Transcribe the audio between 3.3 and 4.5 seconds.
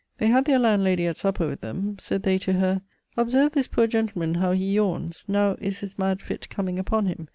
this poor gentleman